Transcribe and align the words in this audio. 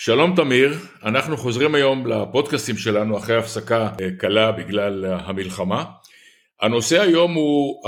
שלום 0.00 0.36
תמיר, 0.36 0.74
אנחנו 1.04 1.36
חוזרים 1.36 1.74
היום 1.74 2.06
לפודקאסטים 2.06 2.76
שלנו 2.76 3.18
אחרי 3.18 3.36
הפסקה 3.36 3.90
אה, 4.00 4.08
קלה 4.18 4.52
בגלל 4.52 5.04
המלחמה. 5.04 5.84
הנושא 6.60 7.00
היום 7.00 7.34
הוא 7.34 7.82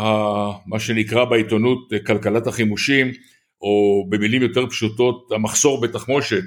מה 0.66 0.80
שנקרא 0.80 1.24
בעיתונות 1.24 1.92
אה, 1.92 1.98
כלכלת 1.98 2.46
החימושים, 2.46 3.12
או 3.60 4.06
במילים 4.08 4.42
יותר 4.42 4.66
פשוטות 4.66 5.32
המחסור 5.32 5.80
בתחמושת, 5.80 6.42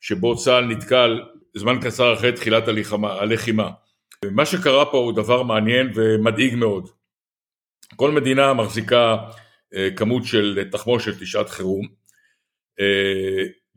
שבו 0.00 0.36
צה"ל 0.36 0.64
נתקל 0.64 1.20
זמן 1.56 1.80
קצר 1.80 2.14
אחרי 2.14 2.32
תחילת 2.32 2.64
הלחימה. 3.02 3.70
מה 4.30 4.46
שקרה 4.46 4.84
פה 4.84 4.98
הוא 4.98 5.12
דבר 5.12 5.42
מעניין 5.42 5.90
ומדאיג 5.94 6.54
מאוד. 6.54 6.88
כל 7.96 8.10
מדינה 8.10 8.54
מחזיקה 8.54 9.16
אה, 9.74 9.88
כמות 9.96 10.24
של 10.24 10.68
תחמושת 10.72 11.20
לשעת 11.20 11.48
חירום. 11.50 12.04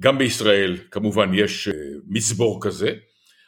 גם 0.01 0.17
בישראל 0.17 0.77
כמובן 0.91 1.31
יש 1.33 1.67
אה, 1.67 1.73
מצבור 2.07 2.59
כזה, 2.61 2.93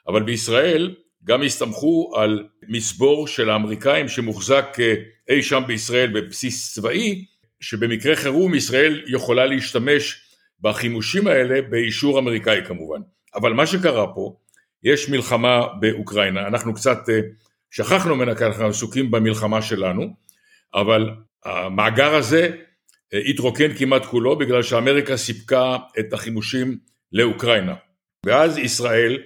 אבל 0.08 0.24
בישראל 0.24 0.96
גם 1.24 1.44
הסתמכו 1.44 2.12
על 2.16 2.48
מצבור 2.68 3.28
של 3.28 3.50
האמריקאים 3.50 4.08
שמוחזק 4.08 4.78
אה, 4.80 4.94
אי 5.30 5.44
שם 5.44 5.64
בישראל 5.68 6.12
בבסיס 6.14 6.74
צבאי, 6.74 7.26
שבמקרה 7.60 8.16
חירום 8.16 8.56
ישראל 8.56 9.04
יכולה 9.08 9.46
להשתמש 9.46 10.22
בחימושים 10.62 11.28
האלה 11.28 11.62
באישור 11.62 12.20
אמריקאי 12.20 12.66
כמובן. 12.66 13.00
אבל 13.36 13.54
מה 13.54 13.66
שקרה 13.66 14.14
פה, 14.16 14.36
יש 14.84 15.10
מלחמה 15.10 15.68
באוקראינה, 15.80 16.48
אנחנו 16.48 16.74
קצת 16.74 16.98
אה, 17.10 17.20
שכחנו 17.72 18.16
ממנה 18.16 18.36
כי 18.36 18.46
אנחנו 18.46 18.68
עסוקים 18.68 19.12
במלחמה 19.12 19.62
שלנו, 19.62 20.14
אבל 20.74 21.10
המאגר 21.46 22.16
הזה 22.16 22.52
התרוקן 23.14 23.74
כמעט 23.78 24.06
כולו 24.06 24.38
בגלל 24.38 24.64
שאמריקה 24.64 25.18
סיפקה 25.18 25.78
את 26.00 26.14
החימושים 26.14 26.78
לאוקראינה. 27.12 27.74
ואז 28.26 28.58
ישראל 28.58 29.18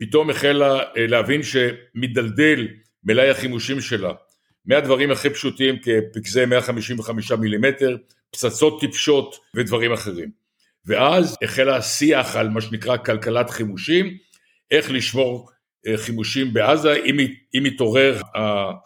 פתאום 0.00 0.30
החלה 0.30 0.78
אה, 0.78 1.06
להבין 1.06 1.40
שמדלדל 1.42 2.68
מלאי 3.04 3.30
החימושים 3.30 3.80
שלה 3.80 4.12
מהדברים 4.66 5.10
הכי 5.10 5.30
פשוטים 5.30 5.76
כפגזי 5.82 6.46
155 6.46 7.32
מילימטר, 7.32 7.96
פצצות 8.30 8.80
טיפשות 8.80 9.36
ודברים 9.54 9.92
אחרים. 9.92 10.30
ואז 10.86 11.36
החלה 11.42 11.76
השיח 11.76 12.36
על 12.36 12.48
מה 12.48 12.60
שנקרא 12.60 12.96
כלכלת 12.96 13.50
חימושים, 13.50 14.16
איך 14.70 14.90
לשמור 14.90 15.50
אה, 15.86 15.96
חימושים 15.96 16.52
בעזה 16.52 16.96
אם 17.54 17.66
יתעורר 17.66 18.20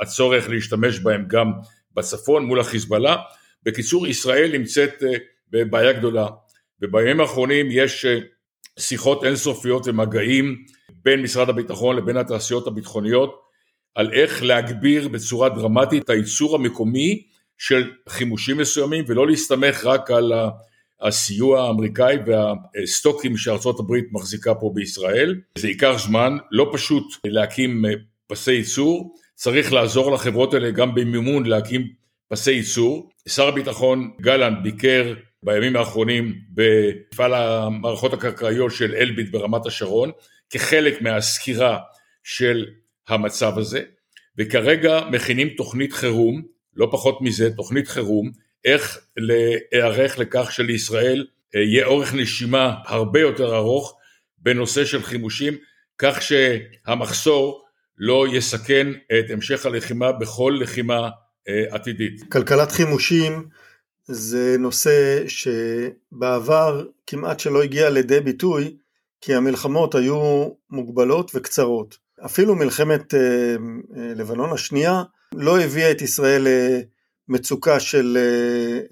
הצורך 0.00 0.48
להשתמש 0.48 0.98
בהם 0.98 1.24
גם 1.28 1.52
בצפון 1.94 2.44
מול 2.44 2.60
החיזבאללה 2.60 3.16
בקיצור, 3.62 4.06
ישראל 4.06 4.58
נמצאת 4.58 5.02
אה, 5.02 5.12
בבעיה 5.50 5.92
גדולה, 5.92 6.26
ובימים 6.82 7.20
האחרונים 7.20 7.66
יש 7.70 8.04
אה, 8.04 8.18
שיחות 8.78 9.24
אינסופיות 9.24 9.86
ומגעים 9.86 10.64
בין 11.04 11.22
משרד 11.22 11.48
הביטחון 11.48 11.96
לבין 11.96 12.16
התעשיות 12.16 12.66
הביטחוניות 12.66 13.42
על 13.94 14.12
איך 14.12 14.42
להגביר 14.42 15.08
בצורה 15.08 15.48
דרמטית 15.48 16.04
את 16.04 16.10
הייצור 16.10 16.54
המקומי 16.54 17.22
של 17.58 17.90
חימושים 18.08 18.58
מסוימים 18.58 19.04
ולא 19.08 19.26
להסתמך 19.26 19.86
רק 19.86 20.10
על 20.10 20.32
הסיוע 21.00 21.66
האמריקאי 21.66 22.16
והסטוקים 22.26 23.36
שארצות 23.36 23.80
הברית 23.80 24.04
מחזיקה 24.12 24.54
פה 24.54 24.70
בישראל. 24.74 25.40
זה 25.58 25.68
ייקח 25.68 25.94
זמן, 26.06 26.36
לא 26.50 26.70
פשוט 26.72 27.04
להקים 27.24 27.84
אה, 27.86 27.90
פסי 28.26 28.52
ייצור, 28.52 29.14
צריך 29.34 29.72
לעזור 29.72 30.12
לחברות 30.12 30.54
האלה 30.54 30.70
גם 30.70 30.94
במימון 30.94 31.46
להקים 31.46 32.01
פסי 32.32 32.52
ייצור. 32.52 33.10
שר 33.28 33.48
הביטחון 33.48 34.10
גלנט 34.20 34.58
ביקר 34.62 35.14
בימים 35.42 35.76
האחרונים 35.76 36.38
במפעל 36.48 37.34
המערכות 37.34 38.12
הקרקעיות 38.12 38.72
של 38.72 38.94
אלביט 38.94 39.30
ברמת 39.30 39.66
השרון 39.66 40.10
כחלק 40.50 41.02
מהסקירה 41.02 41.78
של 42.24 42.66
המצב 43.08 43.58
הזה 43.58 43.82
וכרגע 44.38 45.00
מכינים 45.10 45.48
תוכנית 45.48 45.92
חירום, 45.92 46.42
לא 46.76 46.88
פחות 46.92 47.22
מזה, 47.22 47.56
תוכנית 47.56 47.88
חירום, 47.88 48.30
איך 48.64 48.98
להיערך 49.16 50.18
לכך 50.18 50.52
שלישראל 50.52 51.26
אה, 51.54 51.60
יהיה 51.60 51.86
אורך 51.86 52.14
נשימה 52.14 52.74
הרבה 52.86 53.20
יותר 53.20 53.56
ארוך 53.56 53.98
בנושא 54.38 54.84
של 54.84 55.02
חימושים, 55.02 55.54
כך 55.98 56.22
שהמחסור 56.22 57.64
לא 57.98 58.26
יסכן 58.32 58.88
את 59.18 59.30
המשך 59.30 59.66
הלחימה 59.66 60.12
בכל 60.12 60.58
לחימה 60.60 61.08
עתידית. 61.70 62.32
כלכלת 62.32 62.72
חימושים 62.72 63.48
זה 64.04 64.56
נושא 64.58 65.24
שבעבר 65.28 66.86
כמעט 67.06 67.40
שלא 67.40 67.62
הגיע 67.62 67.90
לידי 67.90 68.20
ביטוי 68.20 68.76
כי 69.20 69.34
המלחמות 69.34 69.94
היו 69.94 70.48
מוגבלות 70.70 71.30
וקצרות. 71.34 71.98
אפילו 72.24 72.54
מלחמת 72.54 73.14
אה, 73.14 73.20
אה, 73.20 74.14
לבנון 74.14 74.52
השנייה 74.52 75.02
לא 75.34 75.60
הביאה 75.60 75.90
את 75.90 76.02
ישראל 76.02 76.46
למצוקה 77.28 77.80
של 77.80 78.18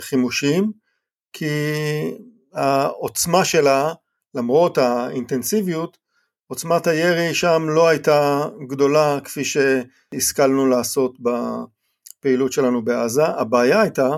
חימושים 0.00 0.72
כי 1.32 1.46
העוצמה 2.52 3.44
שלה 3.44 3.92
למרות 4.34 4.78
האינטנסיביות 4.78 5.98
עוצמת 6.46 6.86
הירי 6.86 7.34
שם 7.34 7.66
לא 7.68 7.88
הייתה 7.88 8.46
גדולה 8.68 9.18
כפי 9.24 9.42
שהשכלנו 9.44 10.66
לעשות 10.66 11.16
הפעילות 12.20 12.52
שלנו 12.52 12.84
בעזה. 12.84 13.26
הבעיה 13.26 13.80
הייתה 13.80 14.08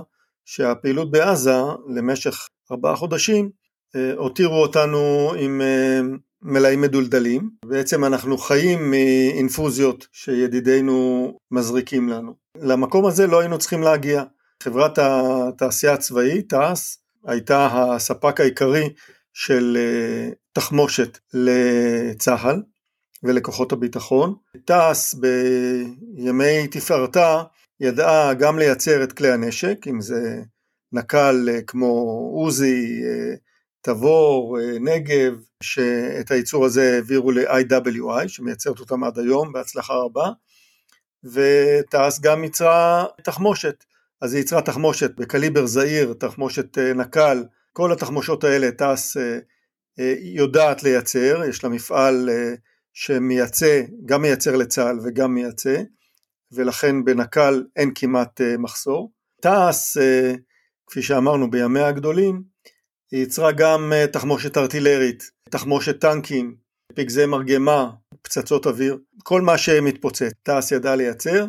שהפעילות 0.44 1.10
בעזה 1.10 1.56
למשך 1.88 2.48
ארבעה 2.70 2.96
חודשים 2.96 3.50
אה, 3.96 4.12
הותירו 4.16 4.62
אותנו 4.62 5.32
עם 5.38 5.60
אה, 5.60 6.00
מלאים 6.42 6.80
מדולדלים. 6.80 7.50
בעצם 7.64 8.04
אנחנו 8.04 8.38
חיים 8.38 8.90
מאינפוזיות 8.90 10.06
שידידינו 10.12 11.38
מזריקים 11.50 12.08
לנו. 12.08 12.34
למקום 12.58 13.06
הזה 13.06 13.26
לא 13.26 13.40
היינו 13.40 13.58
צריכים 13.58 13.82
להגיע. 13.82 14.24
חברת 14.62 14.98
התעשייה 14.98 15.92
הצבאית, 15.92 16.48
תע"ש, 16.48 16.96
הייתה 17.26 17.66
הספק 17.72 18.40
העיקרי 18.40 18.88
של 19.34 19.76
אה, 19.80 20.30
תחמושת 20.52 21.18
לצה"ל 21.34 22.62
ולכוחות 23.22 23.72
הביטחון. 23.72 24.34
תע"ש 24.64 25.14
בימי 25.14 26.68
תפארתה 26.70 27.42
ידעה 27.82 28.34
גם 28.34 28.58
לייצר 28.58 29.04
את 29.04 29.12
כלי 29.12 29.32
הנשק, 29.32 29.76
אם 29.90 30.00
זה 30.00 30.42
נק"ל 30.92 31.48
אה, 31.48 31.62
כמו 31.66 31.86
עוזי, 32.34 33.02
אה, 33.04 33.34
תבור, 33.80 34.58
אה, 34.60 34.78
נגב, 34.80 35.32
שאת 35.62 36.30
הייצור 36.30 36.66
הזה 36.66 36.94
העבירו 36.94 37.30
ל-IWI, 37.30 38.28
שמייצרת 38.28 38.80
אותם 38.80 39.04
עד 39.04 39.18
היום 39.18 39.52
בהצלחה 39.52 39.94
רבה, 39.94 40.28
ותעש 41.24 42.20
גם 42.20 42.44
ייצרה 42.44 43.04
תחמושת. 43.24 43.84
אז 44.20 44.34
היא 44.34 44.40
ייצרה 44.40 44.62
תחמושת 44.62 45.10
בקליבר 45.16 45.66
זעיר, 45.66 46.14
תחמושת 46.18 46.78
נק"ל, 46.78 47.44
כל 47.72 47.92
התחמושות 47.92 48.44
האלה 48.44 48.70
תעש 48.70 49.16
יודעת 50.18 50.82
לייצר, 50.82 51.42
יש 51.48 51.64
לה 51.64 51.70
מפעל 51.70 52.30
שמייצא, 52.92 53.82
גם 54.06 54.22
מייצר 54.22 54.56
לצה"ל 54.56 54.98
וגם 55.04 55.34
מייצא, 55.34 55.82
ולכן 56.54 57.04
בנקל 57.04 57.64
אין 57.76 57.90
כמעט 57.94 58.40
אה, 58.40 58.56
מחסור. 58.58 59.12
תעש, 59.42 59.96
אה, 59.96 60.34
כפי 60.86 61.02
שאמרנו 61.02 61.50
בימיה 61.50 61.88
הגדולים, 61.88 62.42
היא 63.12 63.22
יצרה 63.22 63.52
גם 63.52 63.92
אה, 63.92 64.06
תחמושת 64.06 64.56
ארטילרית, 64.56 65.30
תחמושת 65.50 66.00
טנקים, 66.00 66.56
פגזי 66.94 67.26
מרגמה, 67.26 67.90
פצצות 68.22 68.66
אוויר, 68.66 68.98
כל 69.22 69.40
מה 69.40 69.58
שמתפוצץ. 69.58 70.32
תעש 70.42 70.72
ידעה 70.72 70.96
לייצר, 70.96 71.46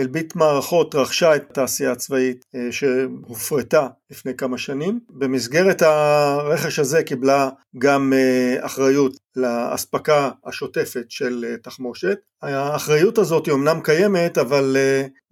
אלביט 0.00 0.36
מערכות 0.36 0.94
רכשה 0.94 1.36
את 1.36 1.50
התעשייה 1.50 1.92
הצבאית 1.92 2.44
שהופרטה 2.70 3.88
לפני 4.10 4.36
כמה 4.36 4.58
שנים. 4.58 5.00
במסגרת 5.10 5.82
הרכש 5.82 6.78
הזה 6.78 7.02
קיבלה 7.02 7.48
גם 7.78 8.12
אחריות 8.60 9.16
לאספקה 9.36 10.30
השוטפת 10.44 11.04
של 11.08 11.56
תחמושת. 11.62 12.18
האחריות 12.42 13.18
הזאת 13.18 13.46
היא 13.46 13.54
אמנם 13.54 13.80
קיימת, 13.80 14.38
אבל 14.38 14.76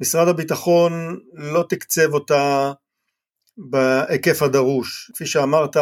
משרד 0.00 0.28
הביטחון 0.28 1.18
לא 1.34 1.64
תקצב 1.68 2.14
אותה 2.14 2.72
בהיקף 3.58 4.42
הדרוש. 4.42 5.10
כפי 5.14 5.26
שאמרת, 5.26 5.76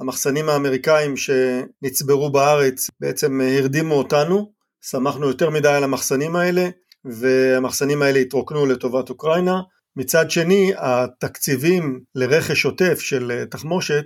המחסנים 0.00 0.48
האמריקאים 0.48 1.14
שנצברו 1.16 2.30
בארץ 2.30 2.86
בעצם 3.00 3.40
הרדימו 3.40 3.94
אותנו, 3.94 4.52
שמחנו 4.80 5.28
יותר 5.28 5.50
מדי 5.50 5.68
על 5.68 5.84
המחסנים 5.84 6.36
האלה. 6.36 6.68
והמחסנים 7.04 8.02
האלה 8.02 8.18
התרוקנו 8.18 8.66
לטובת 8.66 9.10
אוקראינה. 9.10 9.60
מצד 9.96 10.30
שני, 10.30 10.72
התקציבים 10.76 12.00
לרכש 12.14 12.60
שוטף 12.60 13.00
של 13.00 13.44
תחמושת, 13.50 14.04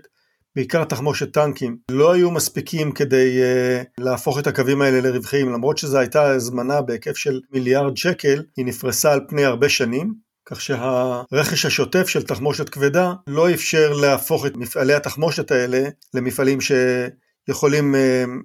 בעיקר 0.57 0.85
תחמושת 0.85 1.35
טנקים, 1.35 1.77
לא 1.91 2.13
היו 2.13 2.31
מספיקים 2.31 2.93
כדי 2.93 3.41
uh, 3.41 3.87
להפוך 3.99 4.39
את 4.39 4.47
הקווים 4.47 4.83
האלה 4.83 5.01
לרווחיים, 5.01 5.53
למרות 5.53 5.79
שזו 5.79 5.99
הייתה 5.99 6.23
הזמנה 6.23 6.83
בהיקף 6.83 7.17
של 7.17 7.41
מיליארד 7.53 7.97
שקל, 7.97 8.43
היא 8.57 8.67
נפרסה 8.67 9.13
על 9.13 9.21
פני 9.29 9.45
הרבה 9.45 9.69
שנים, 9.69 10.15
כך 10.47 10.61
שהרכש 10.61 11.67
השוטף 11.67 12.09
של 12.09 12.23
תחמושת 12.23 12.69
כבדה 12.69 13.13
לא 13.27 13.51
אפשר 13.51 13.93
להפוך 13.93 14.47
את 14.47 14.57
מפעלי 14.57 14.95
התחמושת 14.95 15.51
האלה 15.51 15.89
למפעלים 16.15 16.61
ש... 16.61 16.73
יכולים 17.49 17.95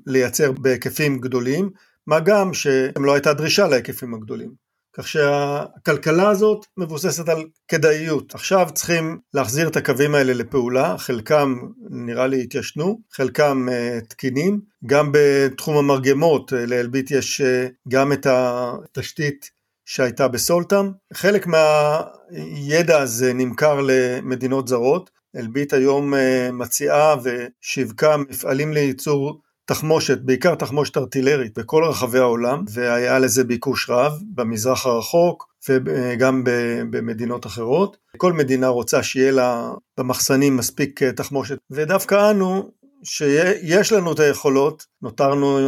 לייצר 0.08 0.52
בהיקפים 0.52 1.20
גדולים, 1.20 1.70
מה 2.08 2.20
גם 2.20 2.52
לא 3.00 3.14
הייתה 3.14 3.34
דרישה 3.34 3.68
להיקפים 3.68 4.14
הגדולים. 4.14 4.68
כך 4.98 5.08
שהכלכלה 5.08 6.30
הזאת 6.30 6.66
מבוססת 6.78 7.30
על 7.30 7.44
כדאיות. 7.68 8.36
עכשיו 8.36 8.68
צריכים 8.74 9.20
להחזיר 9.34 9.68
את 9.68 9.76
הקווים 9.76 10.16
האלה 10.16 10.34
לפעולה, 10.34 10.98
חלקם 10.98 11.58
נראה 11.90 12.28
לי 12.28 12.44
התיישנו, 12.44 13.00
חלקם 13.14 13.68
uh, 13.70 14.06
תקינים. 14.06 14.62
גם 14.86 15.12
בתחום 15.14 15.78
המרגמות 15.78 16.54
uh, 16.54 16.56
לאלביט 16.56 17.12
יש 17.12 17.42
uh, 17.42 17.72
גם 17.88 18.14
את 18.14 18.28
התשתית 18.30 19.50
שהייתה 19.86 20.28
בסולטם. 20.28 20.92
חלק 21.14 21.48
מהידע 21.48 23.00
הזה 23.00 23.34
נמכר 23.34 23.80
למדינות 23.84 24.68
זרות. 24.68 25.10
אלביט 25.36 25.74
היום 25.74 26.14
uh, 26.14 26.18
מציעה 26.52 27.16
ושיווקה 27.24 28.18
מפעלים 28.18 28.74
לייצור 28.74 29.42
תחמושת, 29.68 30.18
בעיקר 30.22 30.56
תחמושת 30.56 30.98
ארטילרית 30.98 31.60
בכל 31.60 31.84
רחבי 31.84 32.20
העולם, 32.20 32.64
והיה 32.74 33.20
לזה 33.20 33.44
ביקוש 33.44 33.90
רב 33.90 34.14
במזרח 34.36 34.86
הרחוק 34.86 35.48
וגם 35.70 36.44
במדינות 36.90 37.46
אחרות. 37.46 37.98
כל 38.18 38.34
מדינה 38.34 38.68
רוצה 38.68 39.04
שיהיה 39.04 39.32
לה 39.32 39.72
במחסנים 39.98 40.58
מספיק 40.58 41.04
אה, 41.04 41.12
תחמושת, 41.12 41.58
ודווקא 41.72 42.32
אנו, 42.32 42.72
שיש 43.04 43.92
לנו 43.92 44.12
את 44.12 44.20
היכולות, 44.20 44.86
נותרנו 45.02 45.58
עם 45.58 45.68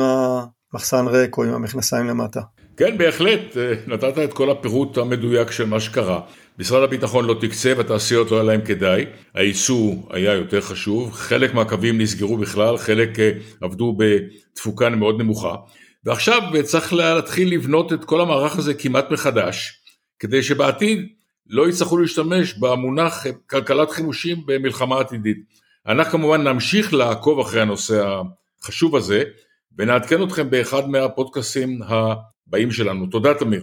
המחסן 0.74 1.08
ריק 1.08 1.38
או 1.38 1.44
עם 1.44 1.54
המכנסיים 1.54 2.06
למטה. 2.06 2.42
כן, 2.78 2.98
בהחלט, 2.98 3.58
אה, 3.58 3.74
נתת 3.88 4.18
את 4.24 4.34
כל 4.34 4.52
הפירוט 4.52 4.98
המדויק 4.98 5.52
של 5.52 5.66
מה 5.66 5.80
שקרה. 5.80 6.22
משרד 6.60 6.84
הביטחון 6.84 7.26
לא 7.26 7.36
תקצב, 7.42 7.80
התעשיות 7.80 8.32
לא 8.32 8.36
היה 8.36 8.44
להם 8.44 8.62
כדאי, 8.62 9.06
הייצוא 9.34 9.96
היה 10.10 10.34
יותר 10.34 10.62
חשוב, 10.62 11.12
חלק 11.14 11.54
מהקווים 11.54 12.02
נסגרו 12.02 12.38
בכלל, 12.38 12.78
חלק 12.78 13.20
אה, 13.20 13.32
עבדו 13.62 13.98
בתפוקה 13.98 14.90
מאוד 14.90 15.22
נמוכה, 15.22 15.56
ועכשיו 16.04 16.42
צריך 16.64 16.94
להתחיל 16.94 17.54
לבנות 17.54 17.94
את 17.94 18.06
כל 18.06 18.22
המערך 18.22 18.58
הזה 18.58 18.74
כמעט 18.74 19.12
מחדש, 19.12 19.82
כדי 20.20 20.44
שבעתיד 20.44 21.08
לא 21.48 21.70
יצטרכו 21.70 21.98
להשתמש 21.98 22.54
במונח 22.54 23.26
כלכלת 23.50 23.92
חימושים 23.92 24.38
במלחמה 24.46 25.00
עתידית. 25.00 25.38
אנחנו 25.88 26.12
כמובן 26.12 26.48
נמשיך 26.48 26.94
לעקוב 26.94 27.40
אחרי 27.40 27.62
הנושא 27.62 28.22
החשוב 28.62 28.96
הזה, 28.96 29.24
ונעדכן 29.78 30.24
אתכם 30.24 30.50
באחד 30.50 30.90
מהפודקאסים 30.90 31.80
הבאים 31.88 32.72
שלנו. 32.72 33.08
תודה 33.08 33.34
תמיר. 33.34 33.58